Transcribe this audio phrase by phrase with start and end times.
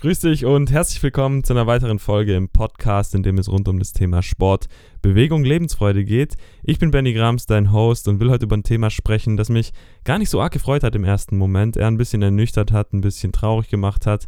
[0.00, 3.68] Grüß dich und herzlich willkommen zu einer weiteren Folge im Podcast, in dem es rund
[3.68, 4.66] um das Thema Sport,
[5.02, 6.36] Bewegung, Lebensfreude geht.
[6.62, 9.72] Ich bin Benny Grams, dein Host und will heute über ein Thema sprechen, das mich
[10.04, 13.02] gar nicht so arg gefreut hat im ersten Moment, eher ein bisschen ernüchtert hat, ein
[13.02, 14.26] bisschen traurig gemacht hat.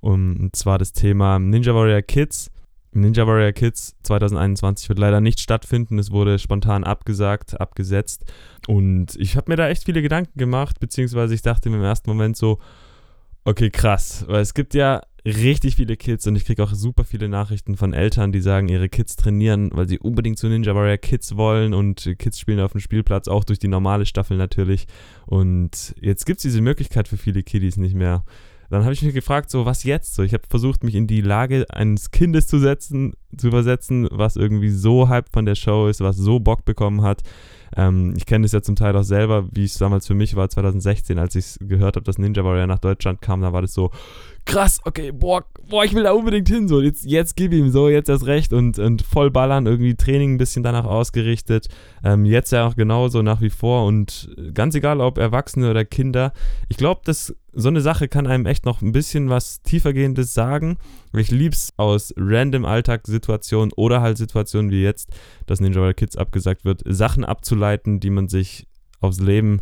[0.00, 2.50] Und zwar das Thema Ninja Warrior Kids.
[2.90, 6.00] Ninja Warrior Kids 2021 wird leider nicht stattfinden.
[6.00, 8.24] Es wurde spontan abgesagt, abgesetzt.
[8.66, 12.10] Und ich habe mir da echt viele Gedanken gemacht, beziehungsweise ich dachte mir im ersten
[12.10, 12.58] Moment so,
[13.44, 17.28] okay, krass, weil es gibt ja richtig viele Kids und ich kriege auch super viele
[17.28, 21.36] Nachrichten von Eltern, die sagen, ihre Kids trainieren, weil sie unbedingt zu Ninja Warrior Kids
[21.36, 24.86] wollen und Kids spielen auf dem Spielplatz, auch durch die normale Staffel natürlich.
[25.26, 28.24] Und jetzt gibt es diese Möglichkeit für viele Kiddies nicht mehr.
[28.72, 30.14] Dann habe ich mich gefragt, so was jetzt?
[30.14, 34.34] So, ich habe versucht, mich in die Lage eines Kindes zu setzen, zu übersetzen, was
[34.36, 37.20] irgendwie so hype von der Show ist, was so Bock bekommen hat.
[37.76, 40.48] Ähm, ich kenne das ja zum Teil auch selber, wie es damals für mich war,
[40.48, 43.90] 2016, als ich gehört habe, dass Ninja Warrior nach Deutschland kam, da war das so,
[44.44, 47.88] krass, okay, boah, boah, ich will da unbedingt hin, so, jetzt, jetzt gib ihm so,
[47.88, 51.68] jetzt erst recht und, und voll ballern, irgendwie Training ein bisschen danach ausgerichtet,
[52.04, 56.32] ähm, jetzt ja auch genauso nach wie vor und ganz egal, ob Erwachsene oder Kinder,
[56.68, 60.78] ich glaube, dass so eine Sache kann einem echt noch ein bisschen was tiefergehendes sagen.
[61.14, 65.10] Ich lieb's aus random Alltagssituationen oder halt Situationen wie jetzt,
[65.46, 68.66] dass Ninja Warrior Kids abgesagt wird, Sachen abzuleiten, die man sich
[69.00, 69.60] aufs Leben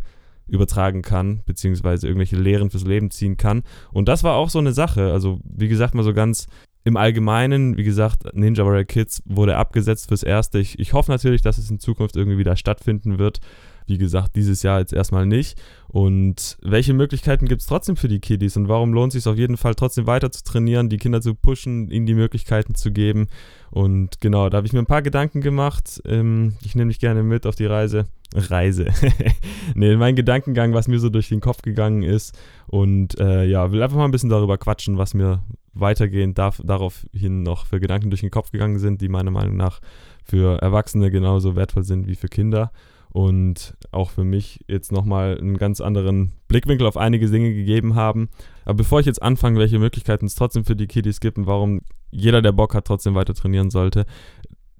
[0.51, 3.63] übertragen kann, beziehungsweise irgendwelche Lehren fürs Leben ziehen kann.
[3.91, 5.11] Und das war auch so eine Sache.
[5.11, 6.47] Also, wie gesagt, mal so ganz
[6.83, 10.59] im Allgemeinen, wie gesagt, Ninja Warrior Kids wurde abgesetzt fürs Erste.
[10.59, 13.39] Ich, ich hoffe natürlich, dass es in Zukunft irgendwie wieder stattfinden wird.
[13.87, 15.61] Wie gesagt, dieses Jahr jetzt erstmal nicht.
[15.87, 18.57] Und welche Möglichkeiten gibt es trotzdem für die Kiddies?
[18.57, 21.35] Und warum lohnt es sich auf jeden Fall trotzdem weiter zu trainieren, die Kinder zu
[21.35, 23.27] pushen, ihnen die Möglichkeiten zu geben?
[23.69, 26.01] Und genau, da habe ich mir ein paar Gedanken gemacht.
[26.05, 28.05] Ähm, ich nehme mich gerne mit auf die Reise.
[28.33, 28.87] Reise.
[29.75, 32.37] nee, mein Gedankengang, was mir so durch den Kopf gegangen ist.
[32.67, 37.43] Und äh, ja, will einfach mal ein bisschen darüber quatschen, was mir weitergehend darf, daraufhin
[37.43, 39.79] noch für Gedanken durch den Kopf gegangen sind, die meiner Meinung nach
[40.23, 42.71] für Erwachsene genauso wertvoll sind wie für Kinder.
[43.09, 48.29] Und auch für mich jetzt nochmal einen ganz anderen Blickwinkel auf einige Dinge gegeben haben.
[48.63, 51.81] Aber bevor ich jetzt anfange, welche Möglichkeiten es trotzdem für die Kiddies gibt und warum
[52.09, 54.05] jeder, der Bock hat, trotzdem weiter trainieren sollte,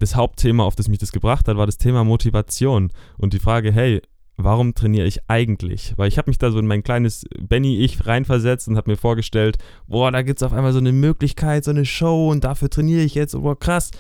[0.02, 3.72] das Hauptthema, auf das mich das gebracht hat, war das Thema Motivation und die Frage,
[3.72, 4.02] hey,
[4.38, 5.94] warum trainiere ich eigentlich?
[5.98, 9.58] Weil ich habe mich da so in mein kleines Benny-Ich reinversetzt und habe mir vorgestellt,
[9.88, 13.04] boah, da gibt es auf einmal so eine Möglichkeit, so eine Show und dafür trainiere
[13.04, 13.92] ich jetzt, boah, krass.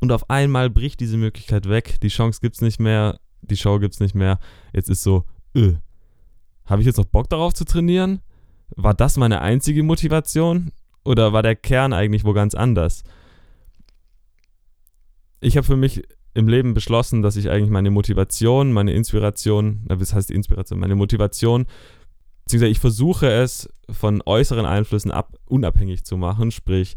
[0.00, 3.78] Und auf einmal bricht diese Möglichkeit weg, die Chance gibt es nicht mehr, die Show
[3.78, 4.38] gibt es nicht mehr.
[4.72, 5.74] Jetzt ist so, öh,
[6.64, 8.20] habe ich jetzt noch Bock darauf zu trainieren?
[8.76, 10.72] War das meine einzige Motivation?
[11.04, 13.02] Oder war der Kern eigentlich wo ganz anders?
[15.40, 16.02] Ich habe für mich
[16.34, 21.66] im Leben beschlossen, dass ich eigentlich meine Motivation, meine Inspiration, was heißt Inspiration, meine Motivation,
[22.44, 26.94] beziehungsweise ich versuche es von äußeren Einflüssen ab, unabhängig zu machen, sprich,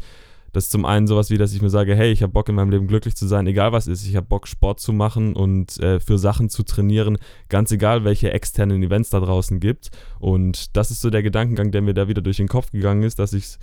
[0.54, 2.54] das ist zum einen sowas wie, dass ich mir sage, hey, ich habe Bock in
[2.54, 4.06] meinem Leben glücklich zu sein, egal was ist.
[4.06, 7.18] Ich habe Bock Sport zu machen und äh, für Sachen zu trainieren,
[7.48, 9.90] ganz egal welche externen Events da draußen gibt.
[10.20, 13.18] Und das ist so der Gedankengang, der mir da wieder durch den Kopf gegangen ist,
[13.18, 13.58] dass ich es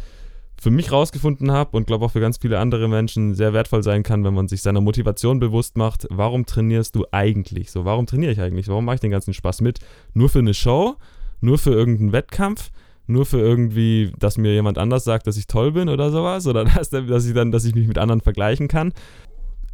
[0.61, 4.03] für mich rausgefunden habe und glaube auch für ganz viele andere Menschen sehr wertvoll sein
[4.03, 6.05] kann, wenn man sich seiner Motivation bewusst macht.
[6.11, 7.71] Warum trainierst du eigentlich?
[7.71, 8.67] So, warum trainiere ich eigentlich?
[8.67, 9.79] Warum mache ich den ganzen Spaß mit?
[10.13, 10.97] Nur für eine Show?
[11.39, 12.69] Nur für irgendeinen Wettkampf?
[13.07, 16.45] Nur für irgendwie, dass mir jemand anders sagt, dass ich toll bin oder sowas?
[16.45, 18.93] Oder dass, dass ich dann, dass ich mich mit anderen vergleichen kann?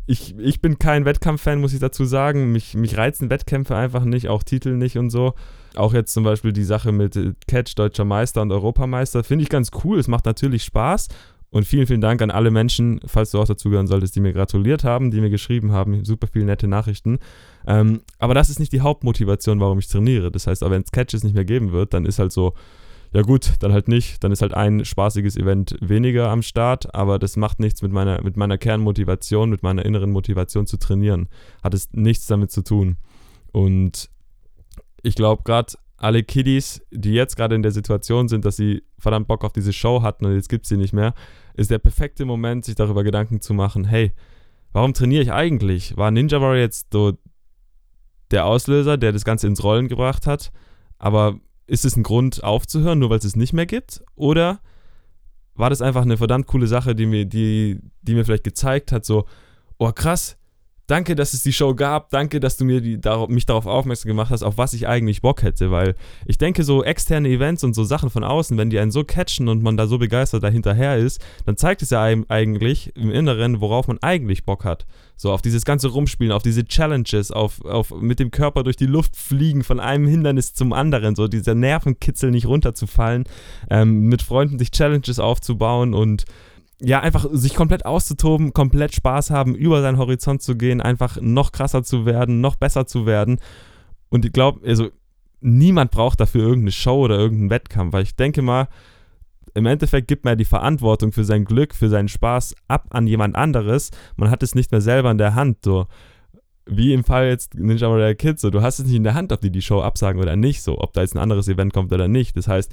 [0.09, 2.51] Ich, ich bin kein Wettkampffan, muss ich dazu sagen.
[2.53, 5.33] Mich, mich reizen Wettkämpfe einfach nicht, auch Titel nicht und so.
[5.75, 9.49] Auch jetzt zum Beispiel die Sache mit äh, Catch, Deutscher Meister und Europameister, finde ich
[9.49, 9.99] ganz cool.
[9.99, 11.09] Es macht natürlich Spaß.
[11.49, 14.83] Und vielen, vielen Dank an alle Menschen, falls du auch dazugehören solltest, die mir gratuliert
[14.83, 16.03] haben, die mir geschrieben haben.
[16.03, 17.19] Super viele nette Nachrichten.
[17.65, 20.31] Ähm, aber das ist nicht die Hauptmotivation, warum ich trainiere.
[20.31, 22.53] Das heißt, wenn es Catches nicht mehr geben wird, dann ist halt so,
[23.17, 24.23] ja gut, dann halt nicht.
[24.23, 28.21] Dann ist halt ein spaßiges Event weniger am Start, aber das macht nichts mit meiner,
[28.21, 31.27] mit meiner Kernmotivation, mit meiner inneren Motivation zu trainieren.
[31.63, 32.97] Hat es nichts damit zu tun.
[33.51, 34.11] Und
[35.01, 39.27] ich glaube, gerade alle Kiddies, die jetzt gerade in der Situation sind, dass sie verdammt
[39.27, 41.15] Bock auf diese Show hatten und jetzt gibt es sie nicht mehr,
[41.55, 44.11] ist der perfekte Moment, sich darüber Gedanken zu machen, hey,
[44.73, 45.97] warum trainiere ich eigentlich?
[45.97, 47.13] War Ninja Warrior jetzt so
[48.29, 50.51] der Auslöser, der das Ganze ins Rollen gebracht hat?
[50.99, 54.03] Aber ist es ein Grund aufzuhören, nur weil es es nicht mehr gibt?
[54.15, 54.59] Oder
[55.55, 59.05] war das einfach eine verdammt coole Sache, die mir, die, die mir vielleicht gezeigt hat,
[59.05, 59.25] so,
[59.77, 60.37] oh krass,
[60.87, 64.09] danke, dass es die Show gab, danke, dass du mir die, darauf, mich darauf aufmerksam
[64.09, 65.95] gemacht hast, auf was ich eigentlich Bock hätte, weil
[66.25, 69.49] ich denke, so externe Events und so Sachen von außen, wenn die einen so catchen
[69.49, 73.87] und man da so begeistert dahinterher ist, dann zeigt es ja eigentlich im Inneren, worauf
[73.87, 74.85] man eigentlich Bock hat.
[75.17, 78.85] So auf dieses ganze Rumspielen, auf diese Challenges, auf, auf mit dem Körper durch die
[78.85, 83.25] Luft fliegen, von einem Hindernis zum anderen, so dieser Nervenkitzel nicht runterzufallen,
[83.69, 86.25] ähm, mit Freunden sich Challenges aufzubauen und
[86.81, 91.51] ja, einfach sich komplett auszutoben, komplett Spaß haben, über seinen Horizont zu gehen, einfach noch
[91.51, 93.39] krasser zu werden, noch besser zu werden.
[94.09, 94.89] Und ich glaube, also
[95.41, 98.67] niemand braucht dafür irgendeine Show oder irgendeinen Wettkampf, weil ich denke mal,
[99.53, 103.07] im Endeffekt gibt man ja die Verantwortung für sein Glück, für seinen Spaß ab an
[103.07, 103.89] jemand anderes.
[104.15, 105.87] Man hat es nicht mehr selber in der Hand, so.
[106.69, 108.51] Wie im Fall jetzt Ninja Warrior Kids, so.
[108.51, 110.79] Du hast es nicht in der Hand, ob die die Show absagen oder nicht, so.
[110.79, 112.37] Ob da jetzt ein anderes Event kommt oder nicht.
[112.37, 112.71] Das heißt,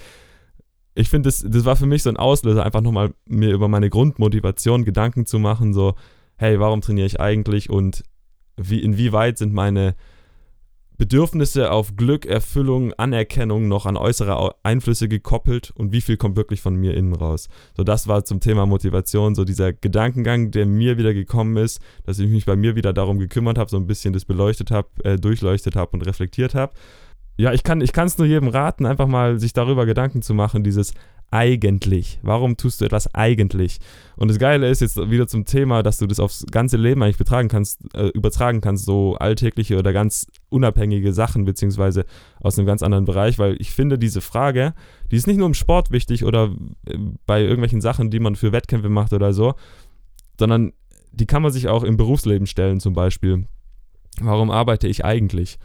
[0.94, 3.90] ich finde, das, das war für mich so ein Auslöser, einfach nochmal mir über meine
[3.90, 5.94] Grundmotivation Gedanken zu machen, so,
[6.36, 8.04] hey, warum trainiere ich eigentlich und
[8.56, 9.96] wie, inwieweit sind meine
[10.96, 16.60] Bedürfnisse auf Glück, Erfüllung, Anerkennung noch an äußere Einflüsse gekoppelt und wie viel kommt wirklich
[16.60, 17.48] von mir innen raus.
[17.76, 22.20] So, das war zum Thema Motivation, so dieser Gedankengang, der mir wieder gekommen ist, dass
[22.20, 25.16] ich mich bei mir wieder darum gekümmert habe, so ein bisschen das beleuchtet habe, äh,
[25.16, 26.74] durchleuchtet habe und reflektiert habe
[27.36, 30.94] ja, ich kann es nur jedem raten, einfach mal sich darüber Gedanken zu machen, dieses
[31.34, 32.20] eigentlich.
[32.22, 33.78] Warum tust du etwas eigentlich?
[34.14, 37.18] Und das Geile ist jetzt wieder zum Thema, dass du das aufs ganze Leben eigentlich
[37.18, 42.04] betragen kannst, äh, übertragen kannst, so alltägliche oder ganz unabhängige Sachen, beziehungsweise
[42.40, 44.74] aus einem ganz anderen Bereich, weil ich finde, diese Frage,
[45.10, 46.54] die ist nicht nur im Sport wichtig oder
[46.86, 49.54] äh, bei irgendwelchen Sachen, die man für Wettkämpfe macht oder so,
[50.38, 50.72] sondern
[51.10, 53.46] die kann man sich auch im Berufsleben stellen, zum Beispiel.
[54.20, 55.58] Warum arbeite ich eigentlich?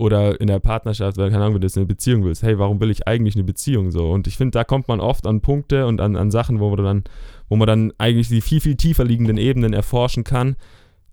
[0.00, 2.80] Oder in der Partnerschaft, weil keine Ahnung, wenn du jetzt eine Beziehung willst, hey, warum
[2.80, 4.10] will ich eigentlich eine Beziehung so?
[4.10, 6.82] Und ich finde, da kommt man oft an Punkte und an, an Sachen, wo man
[6.82, 7.04] dann,
[7.50, 10.56] wo man dann eigentlich die viel, viel tiefer liegenden Ebenen erforschen kann,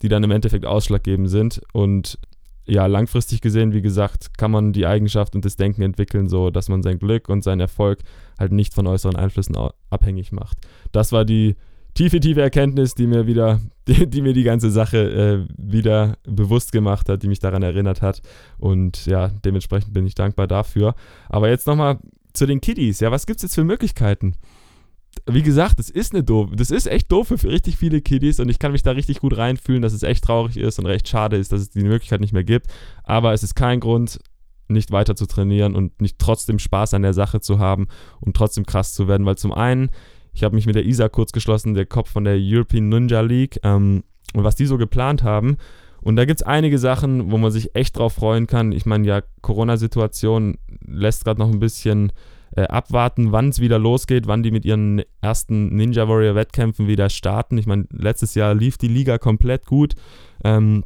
[0.02, 1.62] die dann im Endeffekt ausschlaggebend sind.
[1.74, 2.18] Und
[2.66, 6.70] ja, langfristig gesehen, wie gesagt, kann man die Eigenschaft und das Denken entwickeln, so dass
[6.70, 8.00] man sein Glück und seinen Erfolg
[8.40, 9.58] halt nicht von äußeren Einflüssen
[9.90, 10.60] abhängig macht.
[10.94, 11.58] Das war die
[11.98, 16.72] tiefe, tiefe Erkenntnis, die mir wieder, die, die mir die ganze Sache äh, wieder bewusst
[16.72, 18.22] gemacht hat, die mich daran erinnert hat.
[18.58, 20.96] Und ja, dementsprechend bin ich dankbar dafür.
[21.28, 22.00] Aber jetzt nochmal
[22.34, 23.00] zu den Kiddies.
[23.00, 24.36] Ja, was gibt es jetzt für Möglichkeiten?
[25.26, 28.50] Wie gesagt, das ist eine doof, das ist echt doof für richtig viele Kiddies und
[28.50, 31.38] ich kann mich da richtig gut reinfühlen, dass es echt traurig ist und recht schade
[31.38, 32.68] ist, dass es die Möglichkeit nicht mehr gibt.
[33.04, 34.20] Aber es ist kein Grund,
[34.68, 37.88] nicht weiter zu trainieren und nicht trotzdem Spaß an der Sache zu haben
[38.20, 39.90] und trotzdem krass zu werden, weil zum einen
[40.38, 43.60] ich habe mich mit der ISA kurz geschlossen, der Kopf von der European Ninja League
[43.64, 44.04] ähm,
[44.36, 45.58] und was die so geplant haben.
[46.00, 48.72] Und da gibt es einige Sachen, wo man sich echt drauf freuen kann.
[48.72, 52.12] Ich meine, ja, Corona-Situation lässt gerade noch ein bisschen
[52.56, 57.10] äh, abwarten, wann es wieder losgeht, wann die mit ihren ersten Ninja Warrior Wettkämpfen wieder
[57.10, 57.58] starten.
[57.58, 59.96] Ich meine, letztes Jahr lief die Liga komplett gut.
[60.44, 60.84] Ähm,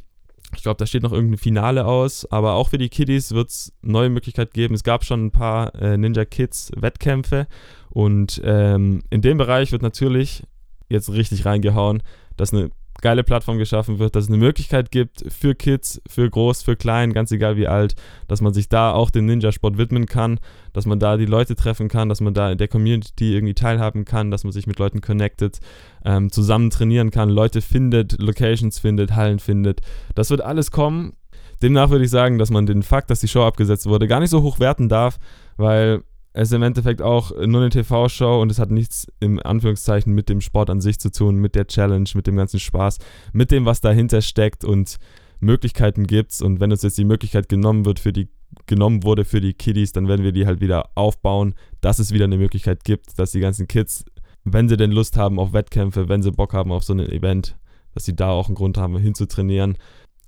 [0.54, 3.72] ich glaube, da steht noch irgendein Finale aus, aber auch für die Kiddies wird es
[3.82, 4.74] neue Möglichkeiten geben.
[4.74, 7.46] Es gab schon ein paar äh, Ninja Kids Wettkämpfe
[7.90, 10.44] und ähm, in dem Bereich wird natürlich
[10.88, 12.02] jetzt richtig reingehauen,
[12.36, 12.70] dass eine
[13.02, 17.12] geile Plattform geschaffen wird, dass es eine Möglichkeit gibt für Kids, für groß, für klein,
[17.12, 17.94] ganz egal wie alt,
[18.28, 20.40] dass man sich da auch dem Ninja-Sport widmen kann,
[20.72, 24.04] dass man da die Leute treffen kann, dass man da in der Community irgendwie teilhaben
[24.04, 25.58] kann, dass man sich mit Leuten connected,
[26.04, 29.80] ähm, zusammen trainieren kann, Leute findet, Locations findet, Hallen findet.
[30.14, 31.14] Das wird alles kommen.
[31.60, 34.30] Demnach würde ich sagen, dass man den Fakt, dass die Show abgesetzt wurde, gar nicht
[34.30, 35.18] so hoch werten darf,
[35.56, 36.02] weil
[36.34, 40.28] es ist im Endeffekt auch nur eine TV-Show und es hat nichts im Anführungszeichen mit
[40.28, 42.98] dem Sport an sich zu tun, mit der Challenge, mit dem ganzen Spaß,
[43.32, 44.98] mit dem, was dahinter steckt und
[45.40, 46.40] Möglichkeiten gibt's.
[46.40, 48.28] Und wenn uns jetzt die Möglichkeit genommen wird für die,
[48.66, 52.24] genommen wurde für die Kiddies, dann werden wir die halt wieder aufbauen, dass es wieder
[52.24, 54.04] eine Möglichkeit gibt, dass die ganzen Kids,
[54.44, 57.58] wenn sie denn Lust haben auf Wettkämpfe, wenn sie Bock haben auf so ein Event,
[57.92, 59.76] dass sie da auch einen Grund haben, hinzutrainieren.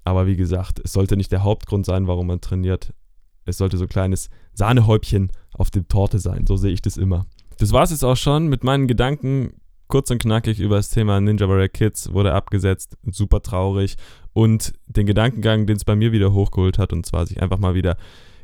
[0.04, 2.92] Aber wie gesagt, es sollte nicht der Hauptgrund sein, warum man trainiert.
[3.44, 6.46] Es sollte so ein kleines Sahnehäubchen auf dem Torte sein.
[6.46, 7.26] So sehe ich das immer.
[7.58, 9.54] Das war es jetzt auch schon mit meinen Gedanken.
[9.86, 12.96] Kurz und knackig über das Thema Ninja Warrior Kids wurde abgesetzt.
[13.10, 13.96] Super traurig.
[14.32, 17.74] Und den Gedankengang, den es bei mir wieder hochgeholt hat, und zwar sich einfach mal
[17.74, 17.96] wieder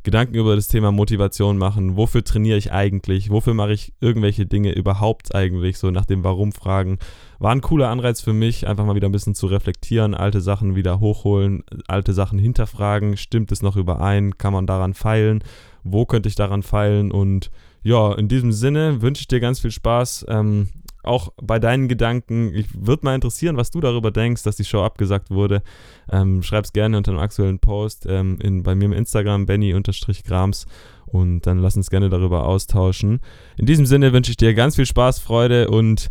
[0.02, 1.96] Gedanken über das Thema Motivation machen.
[1.96, 3.30] Wofür trainiere ich eigentlich?
[3.30, 5.78] Wofür mache ich irgendwelche Dinge überhaupt eigentlich?
[5.78, 6.98] So nach dem Warum fragen.
[7.38, 10.74] War ein cooler Anreiz für mich, einfach mal wieder ein bisschen zu reflektieren, alte Sachen
[10.74, 13.16] wieder hochholen, alte Sachen hinterfragen.
[13.16, 14.38] Stimmt es noch überein?
[14.38, 15.44] Kann man daran feilen?
[15.84, 17.10] Wo könnte ich daran feilen?
[17.10, 17.50] Und
[17.82, 20.26] ja, in diesem Sinne wünsche ich dir ganz viel Spaß.
[20.28, 20.68] Ähm,
[21.02, 22.52] auch bei deinen Gedanken.
[22.54, 25.62] Ich würde mal interessieren, was du darüber denkst, dass die Show abgesagt wurde.
[26.10, 30.66] Ähm, es gerne unter einem aktuellen Post ähm, in, bei mir im Instagram, Benny-Grams.
[31.06, 33.20] Und dann lass uns gerne darüber austauschen.
[33.56, 36.08] In diesem Sinne wünsche ich dir ganz viel Spaß, Freude und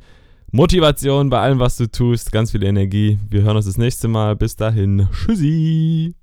[0.52, 3.20] Motivation bei allem, was du tust, ganz viel Energie.
[3.30, 4.36] Wir hören uns das nächste Mal.
[4.36, 5.08] Bis dahin.
[5.12, 6.16] Tschüssi.